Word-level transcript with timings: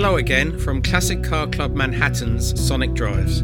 Hello 0.00 0.14
again 0.14 0.56
from 0.60 0.80
Classic 0.80 1.24
Car 1.24 1.48
Club 1.48 1.74
Manhattan's 1.74 2.54
Sonic 2.64 2.94
Drives, 2.94 3.42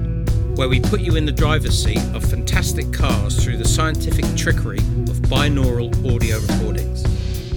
where 0.57 0.69
we 0.69 0.79
put 0.79 1.01
you 1.01 1.17
in 1.17 1.27
the 1.27 1.33
driver's 1.33 1.83
seat 1.83 1.99
of 2.15 2.25
fantastic 2.25 2.93
cars 2.93 3.43
through 3.43 3.57
the 3.57 3.65
scientific 3.67 4.25
trickery 4.37 4.79
of 4.79 5.19
binaural 5.23 5.91
audio 6.15 6.39
recordings. 6.39 7.03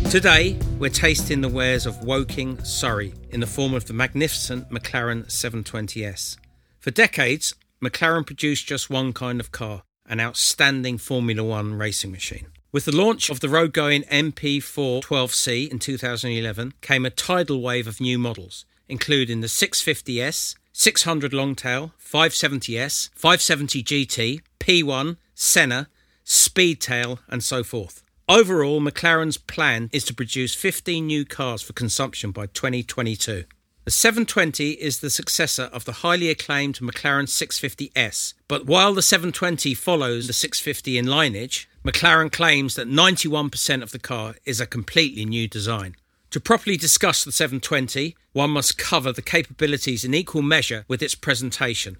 Today, 0.10 0.57
we're 0.80 0.89
tasting 0.89 1.42
the 1.42 1.48
wares 1.48 1.86
of 1.86 2.04
Woking, 2.04 2.57
Surrey, 2.64 3.14
in 3.30 3.39
the 3.39 3.46
form 3.46 3.75
of 3.75 3.86
the 3.86 3.94
magnificent 3.94 4.71
McLaren 4.71 5.28
720S. 5.28 6.38
For 6.79 6.89
decades, 6.89 7.54
McLaren 7.79 8.25
produced 8.25 8.66
just 8.66 8.89
one 8.89 9.14
kind 9.14 9.39
of 9.39 9.52
car 9.52 9.84
an 10.07 10.20
outstanding 10.20 10.98
Formula 10.98 11.43
One 11.43 11.75
racing 11.75 12.11
machine. 12.11 12.48
With 12.71 12.86
the 12.86 12.96
launch 12.96 13.29
of 13.29 13.42
the 13.42 13.50
road 13.50 13.74
going 13.74 14.02
MP4 14.06 15.04
12C 15.04 15.70
in 15.70 15.78
2011 15.78 16.74
came 16.82 17.06
a 17.06 17.11
tidal 17.11 17.61
wave 17.61 17.86
of 17.86 18.02
new 18.02 18.18
models, 18.18 18.66
including 18.89 19.41
the 19.41 19.47
650S, 19.47 20.55
600 20.73 21.33
Longtail, 21.33 21.93
570S, 22.00 23.10
570 23.15 23.83
GT, 23.83 24.41
P1, 24.60 25.18
Senna, 25.33 25.87
Speedtail, 26.25 27.19
and 27.27 27.43
so 27.43 27.63
forth. 27.63 28.04
Overall, 28.29 28.82
McLaren's 28.82 29.37
plan 29.37 29.89
is 29.93 30.04
to 30.04 30.13
produce 30.13 30.54
15 30.54 31.07
new 31.07 31.23
cars 31.25 31.61
for 31.61 31.73
consumption 31.73 32.31
by 32.31 32.47
2022. 32.47 33.45
The 33.86 33.91
720 33.91 34.72
is 34.72 34.99
the 34.99 35.09
successor 35.09 35.69
of 35.72 35.85
the 35.85 36.03
highly 36.03 36.30
acclaimed 36.30 36.80
McLaren 36.80 37.23
650S, 37.23 38.33
but 38.49 38.66
while 38.66 38.94
the 38.94 39.02
720 39.02 39.73
follows 39.75 40.27
the 40.27 40.33
650 40.33 40.97
in 40.97 41.08
lineage, 41.08 41.69
McLaren 41.85 42.30
claims 42.30 42.75
that 42.75 42.89
91% 42.89 43.81
of 43.81 43.91
the 43.91 43.99
car 43.99 44.35
is 44.44 44.59
a 44.59 44.66
completely 44.67 45.23
new 45.23 45.47
design. 45.47 45.95
To 46.38 46.41
properly 46.41 46.77
discuss 46.77 47.23
the 47.23 47.31
720, 47.31 48.16
one 48.33 48.52
must 48.52 48.77
cover 48.77 49.11
the 49.11 49.23
capabilities 49.23 50.05
in 50.05 50.13
equal 50.13 50.44
measure 50.44 50.85
with 50.88 51.02
its 51.02 51.16
presentation. 51.16 51.97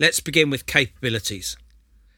Let's 0.00 0.18
begin 0.18 0.50
with 0.50 0.66
capabilities. 0.66 1.56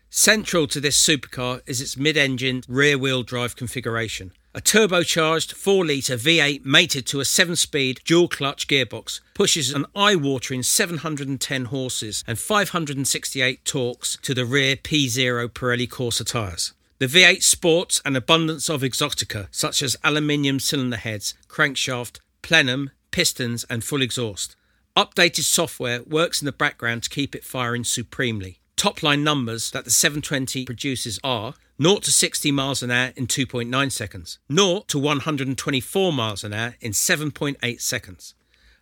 Central 0.09 0.67
to 0.67 0.81
this 0.81 0.99
supercar 0.99 1.61
is 1.67 1.83
its 1.83 1.95
mid 1.95 2.17
engine 2.17 2.63
rear 2.69 2.97
wheel 2.97 3.23
drive 3.23 3.55
configuration. 3.55 4.33
A 4.55 4.63
turbocharged 4.63 5.53
4 5.53 5.85
litre 5.85 6.17
V8 6.17 6.65
mated 6.65 7.05
to 7.09 7.21
a 7.21 7.27
7 7.27 7.55
speed 7.55 8.01
dual 8.07 8.29
clutch 8.29 8.67
gearbox 8.67 9.21
pushes 9.35 9.71
an 9.71 9.85
eye 9.95 10.17
watering 10.17 10.63
710 10.63 11.67
horses 11.67 12.25
and 12.27 12.39
568 12.39 13.67
torques 13.67 14.17
to 14.23 14.33
the 14.33 14.47
rear 14.47 14.75
P 14.75 15.07
Zero 15.07 15.49
Pirelli 15.49 15.87
Corsa 15.87 16.25
tyres. 16.25 16.73
The 17.01 17.07
V8 17.07 17.45
sports 17.45 18.03
an 18.05 18.17
abundance 18.17 18.69
of 18.69 18.83
exotica, 18.83 19.47
such 19.53 19.83
as 19.83 19.97
aluminium 20.03 20.59
cylinder 20.59 20.97
heads, 20.97 21.35
crankshaft, 21.47 22.19
plenum, 22.43 22.91
pistons, 23.13 23.65
and 23.71 23.85
full 23.85 24.03
exhaust. 24.03 24.57
Updated 24.97 25.45
software 25.45 26.03
works 26.03 26.43
in 26.43 26.47
the 26.47 26.51
background 26.51 27.05
to 27.05 27.11
keep 27.11 27.37
it 27.37 27.45
firing 27.45 27.85
supremely. 27.85 28.59
Top 28.75 29.01
line 29.05 29.23
numbers 29.23 29.71
that 29.71 29.85
the 29.85 29.93
720 29.93 30.65
produces 30.65 31.21
are 31.23 31.55
0 31.81 31.99
to 31.99 32.11
60 32.11 32.51
miles 32.51 32.83
an 32.83 32.91
hour 32.91 33.13
in 33.15 33.29
2.9 33.29 33.93
seconds, 33.93 34.41
0 34.53 34.83
to 34.89 34.99
124 34.99 36.13
miles 36.13 36.43
an 36.43 36.53
hour 36.53 36.75
in 36.81 36.91
7.8 36.91 37.81
seconds. 37.81 38.35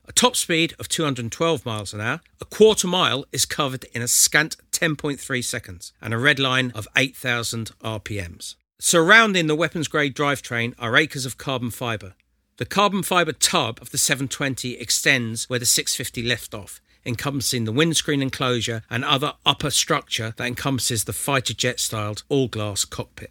A 0.09 0.12
top 0.12 0.37
speed 0.37 0.75
of 0.78 0.89
212 0.89 1.67
miles 1.67 1.92
an 1.92 2.00
hour, 2.00 2.22
a 2.41 2.47
quarter 2.47 2.87
mile 2.87 3.27
is 3.31 3.44
covered 3.44 3.84
in 3.92 4.00
a 4.00 4.09
scant 4.09 4.56
10.3 4.77 5.43
seconds, 5.43 5.93
and 6.01 6.13
a 6.13 6.19
red 6.19 6.39
line 6.39 6.71
of 6.75 6.87
8,000 6.97 7.71
RPMs. 7.83 8.57
Surrounding 8.79 9.47
the 9.47 9.57
weapons 9.57 9.89
grade 9.89 10.15
drivetrain 10.15 10.75
are 10.79 10.97
acres 10.97 11.25
of 11.25 11.39
carbon 11.39 11.71
fibre. 11.71 12.15
The 12.59 12.67
carbon 12.67 13.03
fibre 13.03 13.33
tub 13.33 13.79
of 13.81 13.91
the 13.91 13.99
720 13.99 14.75
extends 14.79 15.49
where 15.49 15.59
the 15.59 15.67
650 15.67 16.23
left 16.23 16.55
off, 16.55 16.81
encompassing 17.05 17.65
the 17.65 17.73
windscreen 17.73 18.21
enclosure 18.21 18.83
and 18.91 19.05
other 19.05 19.34
upper 19.47 19.71
structure 19.71 20.34
that 20.37 20.47
encompasses 20.47 21.05
the 21.05 21.12
fighter 21.12 21.55
jet 21.55 21.81
styled 21.81 22.23
all 22.29 22.49
glass 22.49 22.84
cockpit. 22.84 23.31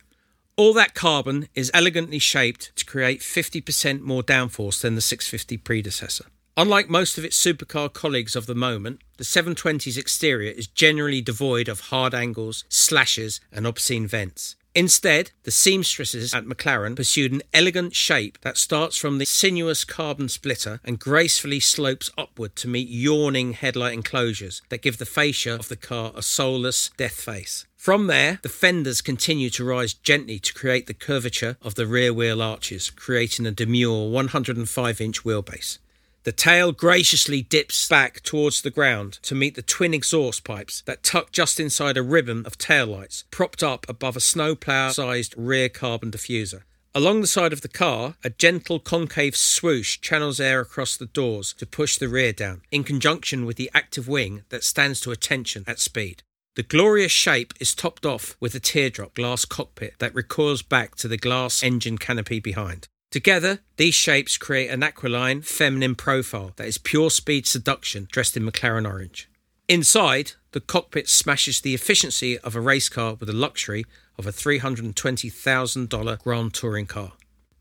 All 0.58 0.74
that 0.74 0.94
carbon 0.94 1.50
is 1.54 1.70
elegantly 1.74 2.20
shaped 2.20 2.76
to 2.78 2.86
create 2.86 3.20
50% 3.20 4.02
more 4.02 4.24
downforce 4.24 4.82
than 4.82 4.96
the 4.96 5.02
650 5.02 5.58
predecessor. 5.58 6.26
Unlike 6.58 6.90
most 6.90 7.18
of 7.18 7.26
its 7.26 7.36
supercar 7.36 7.92
colleagues 7.92 8.34
of 8.34 8.46
the 8.46 8.56
moment, 8.56 9.02
the 9.18 9.26
720's 9.26 9.98
exterior 9.98 10.52
is 10.52 10.68
generally 10.68 11.20
devoid 11.20 11.68
of 11.68 11.92
hard 11.92 12.14
angles, 12.14 12.64
slashes, 12.70 13.42
and 13.52 13.68
obscene 13.68 14.08
vents. 14.08 14.56
Instead, 14.74 15.32
the 15.44 15.52
seamstresses 15.52 16.34
at 16.34 16.46
McLaren 16.46 16.96
pursued 16.96 17.34
an 17.34 17.42
elegant 17.54 17.94
shape 17.94 18.40
that 18.42 18.58
starts 18.58 18.96
from 18.96 19.18
the 19.18 19.26
sinuous 19.26 19.84
carbon 19.84 20.30
splitter 20.30 20.80
and 20.86 21.00
gracefully 21.00 21.60
slopes 21.60 22.10
upward 22.18 22.56
to 22.56 22.70
meet 22.70 22.88
yawning 22.88 23.54
headlight 23.54 23.94
enclosures 23.94 24.62
that 24.70 24.82
give 24.82 24.98
the 24.98 25.06
fascia 25.06 25.56
of 25.56 25.68
the 25.68 25.78
car 25.78 26.14
a 26.16 26.22
soulless 26.22 26.90
death 26.96 27.20
face. 27.20 27.66
From 27.76 28.08
there, 28.08 28.40
the 28.44 28.50
fenders 28.50 29.02
continue 29.02 29.50
to 29.52 29.66
rise 29.66 29.94
gently 29.94 30.40
to 30.40 30.54
create 30.54 30.88
the 30.88 30.94
curvature 30.94 31.58
of 31.62 31.76
the 31.76 31.86
rear 31.86 32.14
wheel 32.14 32.42
arches, 32.42 32.90
creating 32.90 33.46
a 33.46 33.52
demure 33.52 34.10
105 34.10 35.02
inch 35.02 35.24
wheelbase. 35.24 35.80
The 36.26 36.32
tail 36.32 36.72
graciously 36.72 37.44
dips 37.44 37.88
back 37.88 38.24
towards 38.24 38.64
the 38.64 38.72
ground 38.72 39.20
to 39.22 39.36
meet 39.36 39.54
the 39.54 39.62
twin 39.62 39.94
exhaust 39.94 40.44
pipes 40.44 40.82
that 40.88 41.04
tuck 41.04 41.32
just 41.32 41.60
inside 41.60 41.98
a 41.98 42.02
ribbon 42.02 42.48
of 42.48 42.58
taillights, 42.58 43.26
propped 43.30 43.62
up 43.62 43.86
above 43.88 44.18
a 44.18 44.20
snowplow 44.20 44.90
sized 44.90 45.36
rear 45.38 45.70
carbon 45.70 46.10
diffuser. 46.10 46.64
Along 46.96 47.22
the 47.22 47.28
side 47.28 47.54
of 47.54 47.62
the 47.62 47.68
car, 47.68 48.16
a 48.24 48.32
gentle 48.32 48.80
concave 48.80 49.36
swoosh 49.36 50.00
channels 50.02 50.40
air 50.40 50.62
across 50.62 50.98
the 50.98 51.06
doors 51.06 51.54
to 51.60 51.68
push 51.68 52.00
the 52.00 52.10
rear 52.10 52.34
down, 52.34 52.64
in 52.72 52.84
conjunction 52.84 53.46
with 53.46 53.58
the 53.58 53.70
active 53.76 54.08
wing 54.08 54.46
that 54.50 54.64
stands 54.64 55.00
to 55.02 55.12
attention 55.12 55.64
at 55.68 55.80
speed. 55.80 56.24
The 56.56 56.64
glorious 56.64 57.12
shape 57.12 57.54
is 57.60 57.76
topped 57.76 58.04
off 58.04 58.36
with 58.40 58.56
a 58.56 58.60
teardrop 58.60 59.14
glass 59.14 59.46
cockpit 59.46 60.00
that 60.00 60.16
recoils 60.16 60.64
back 60.64 60.96
to 60.96 61.08
the 61.08 61.18
glass 61.18 61.62
engine 61.62 62.00
canopy 62.00 62.40
behind. 62.40 62.88
Together, 63.16 63.60
these 63.78 63.94
shapes 63.96 64.38
create 64.38 64.70
an 64.70 64.84
aquiline, 64.84 65.42
feminine 65.42 65.96
profile 65.96 66.52
that 66.58 66.68
is 66.68 66.78
pure 66.78 67.10
speed 67.10 67.48
seduction 67.48 68.10
dressed 68.12 68.36
in 68.36 68.44
McLaren 68.46 68.86
orange. 68.86 69.30
Inside, 69.70 70.34
the 70.52 70.60
cockpit 70.60 71.08
smashes 71.08 71.62
the 71.62 71.74
efficiency 71.74 72.38
of 72.40 72.58
a 72.58 72.60
race 72.60 72.90
car 72.90 73.14
with 73.14 73.28
the 73.28 73.34
luxury 73.34 73.86
of 74.18 74.28
a 74.28 74.34
$320,000 74.34 76.20
Grand 76.24 76.54
Touring 76.54 76.88
car. 76.88 77.14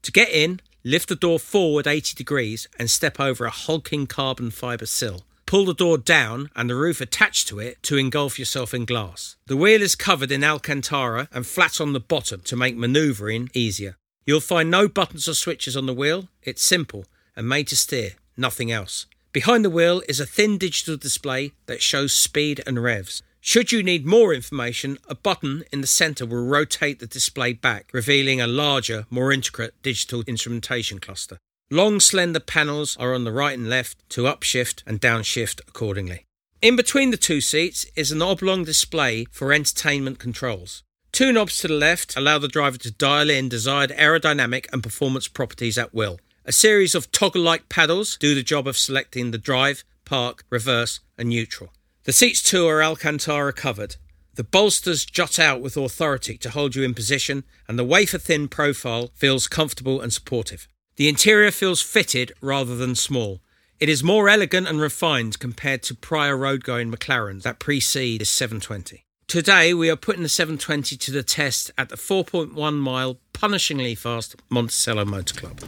To 0.03 0.11
get 0.11 0.31
in, 0.31 0.59
lift 0.83 1.09
the 1.09 1.15
door 1.15 1.39
forward 1.39 1.87
80 1.87 2.17
degrees 2.17 2.67
and 2.77 2.91
step 2.91 3.21
over 3.21 3.45
a 3.45 3.51
hulking 3.51 4.09
carbon 4.09 4.51
fibre 4.51 4.87
sill. 4.87 5.21
Pull 5.47 5.67
the 5.67 5.73
door 5.73 5.99
down 5.99 6.51
and 6.57 6.69
the 6.69 6.75
roof 6.75 7.01
attached 7.01 7.47
to 7.47 7.61
it 7.61 7.81
to 7.85 7.97
engulf 7.97 8.41
yourself 8.41 8.75
in 8.75 8.87
glass. 8.87 9.37
The 9.47 9.57
wheel 9.57 9.83
is 9.83 9.95
covered 9.95 10.33
in 10.33 10.43
Alcantara 10.43 11.29
and 11.31 11.47
flat 11.47 11.81
on 11.81 11.93
the 11.93 12.01
bottom 12.01 12.41
to 12.41 12.57
make 12.57 12.77
manoeuvring 12.77 13.51
easier. 13.55 13.97
You'll 14.27 14.41
find 14.41 14.71
no 14.71 14.89
buttons 14.89 15.29
or 15.29 15.35
switches 15.35 15.77
on 15.77 15.87
the 15.87 15.95
wheel. 15.95 16.29
It's 16.43 16.63
simple 16.63 17.05
and 17.37 17.49
made 17.49 17.69
to 17.69 17.77
steer, 17.77 18.13
nothing 18.37 18.73
else. 18.73 19.07
Behind 19.33 19.65
the 19.65 19.71
wheel 19.71 20.01
is 20.09 20.21
a 20.21 20.27
thin 20.27 20.59
digital 20.59 20.97
display 20.97 21.53
that 21.67 21.83
shows 21.83 22.13
speed 22.13 22.63
and 22.67 22.83
revs. 22.83 23.23
Should 23.41 23.73
you 23.73 23.83
need 23.83 24.07
more 24.07 24.33
information, 24.33 24.97
a 25.09 25.15
button 25.15 25.65
in 25.73 25.83
the 25.83 25.87
centre 25.87 26.25
will 26.25 26.47
rotate 26.47 27.01
the 27.01 27.07
display 27.07 27.53
back, 27.53 27.91
revealing 27.93 28.41
a 28.41 28.47
larger, 28.47 29.07
more 29.11 29.33
intricate 29.33 29.75
digital 29.83 30.23
instrumentation 30.27 31.01
cluster. 31.01 31.37
Long, 31.71 31.99
slender 31.99 32.41
panels 32.41 32.97
are 32.97 33.13
on 33.13 33.25
the 33.25 33.33
right 33.33 33.59
and 33.59 33.69
left 33.69 34.09
to 34.11 34.23
upshift 34.23 34.83
and 34.87 35.01
downshift 35.01 35.61
accordingly. 35.67 36.25
In 36.63 36.77
between 36.77 37.11
the 37.11 37.17
two 37.17 37.43
seats 37.43 37.85
is 37.97 38.13
an 38.13 38.23
oblong 38.23 38.65
display 38.65 39.27
for 39.33 39.53
entertainment 39.53 40.19
controls. 40.19 40.84
Two 41.15 41.33
knobs 41.33 41.59
to 41.59 41.69
the 41.69 41.75
left 41.75 42.17
allow 42.17 42.39
the 42.41 42.49
driver 42.49 42.77
to 42.79 42.91
dial 42.91 43.31
in 43.31 43.49
desired 43.49 43.91
aerodynamic 43.91 44.67
and 44.73 44.83
performance 44.83 45.29
properties 45.29 45.79
at 45.79 45.95
will. 45.95 46.19
A 46.45 46.51
series 46.51 46.93
of 46.97 47.13
toggle 47.13 47.41
like 47.41 47.69
paddles 47.69 48.17
do 48.17 48.35
the 48.35 48.43
job 48.43 48.67
of 48.67 48.77
selecting 48.77 49.31
the 49.31 49.39
drive, 49.39 49.85
park, 50.05 50.43
reverse, 50.51 50.99
and 51.17 51.29
neutral. 51.29 51.73
The 52.03 52.13
seats 52.13 52.43
too 52.43 52.67
are 52.67 52.83
Alcantara 52.83 53.53
covered. 53.53 53.95
The 54.35 54.43
bolsters 54.43 55.05
jut 55.05 55.39
out 55.39 55.61
with 55.61 55.77
authority 55.77 56.37
to 56.37 56.51
hold 56.51 56.75
you 56.75 56.83
in 56.83 56.95
position, 56.95 57.45
and 57.69 57.79
the 57.79 57.85
wafer 57.85 58.19
thin 58.19 58.49
profile 58.49 59.13
feels 59.15 59.47
comfortable 59.47 60.01
and 60.01 60.13
supportive. 60.13 60.67
The 60.97 61.09
interior 61.09 61.53
feels 61.53 61.81
fitted 61.81 62.33
rather 62.41 62.75
than 62.75 62.97
small. 62.97 63.41
It 63.79 63.89
is 63.89 64.03
more 64.03 64.29
elegant 64.29 64.67
and 64.67 64.81
refined 64.81 65.39
compared 65.39 65.85
to 65.85 65.95
prior 65.95 66.37
road 66.37 66.65
going 66.65 66.91
McLarens 66.91 67.43
that 67.43 67.61
precede 67.61 68.23
the 68.23 68.25
720. 68.25 69.04
Today, 69.27 69.73
we 69.75 69.91
are 69.91 69.97
putting 69.97 70.23
the 70.23 70.29
720 70.29 70.97
to 70.97 71.11
the 71.11 71.23
test 71.23 71.71
at 71.79 71.89
the 71.89 71.97
4.1 71.97 72.75
mile, 72.75 73.19
punishingly 73.33 73.97
fast 73.97 74.37
Monticello 74.51 75.05
Motor 75.05 75.35
Club. 75.35 75.61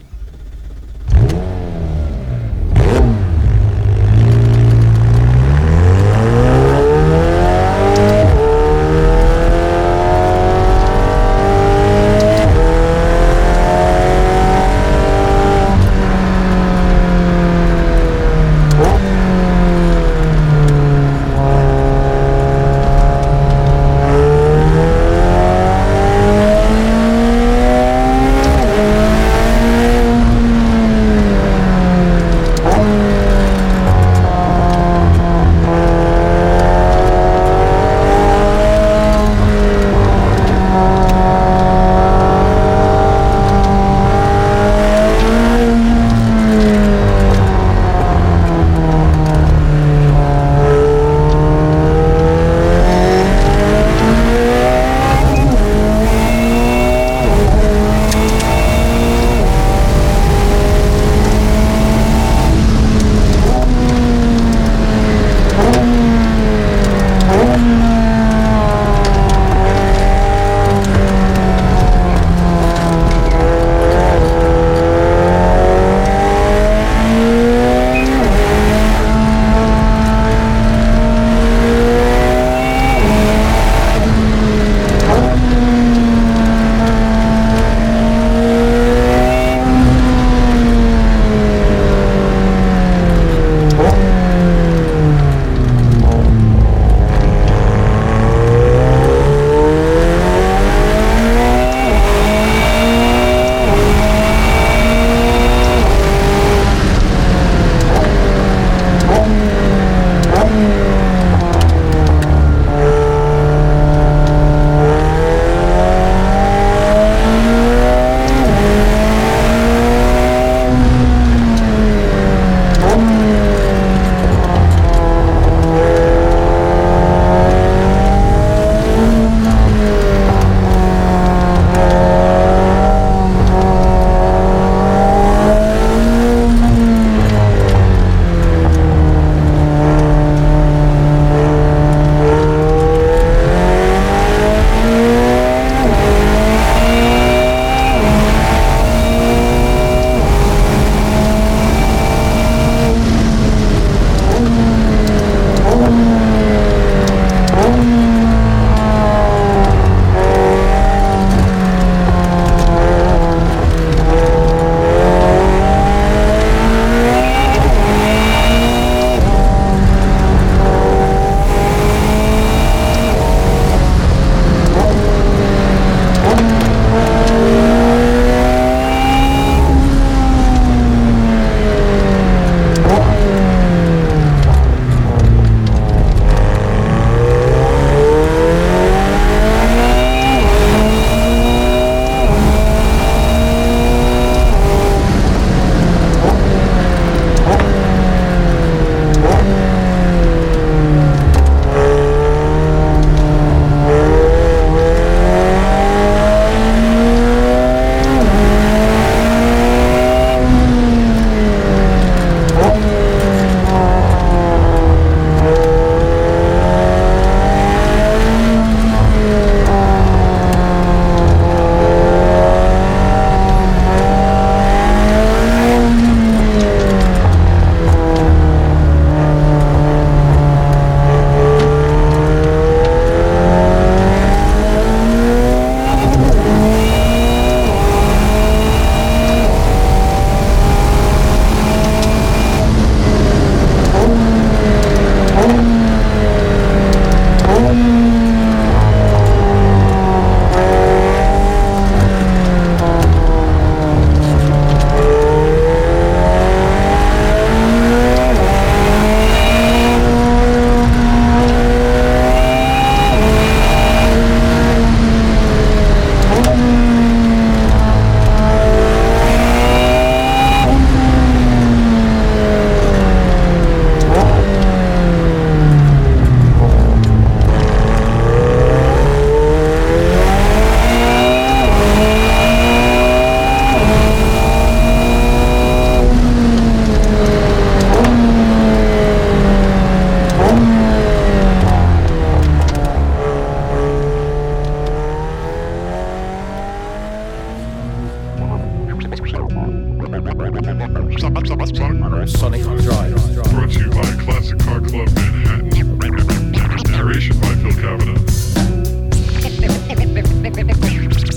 Sonic 302.27 302.63
Drive. 302.63 303.15
Brought 303.51 303.71
to 303.71 303.81
you 303.81 303.91
by 303.91 304.03
Classic 304.25 304.59
Car 304.59 304.81
Club 304.81 305.09
Manhattan. 305.15 306.53
Narration 306.91 307.39
by 307.39 307.55
Phil 307.57 307.73
Cavanaugh. 307.73 308.17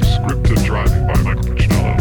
Scripted 0.09 0.63
driving 0.65 1.07
by 1.07 1.21
Michael 1.23 1.43
Puccinello. 1.43 1.99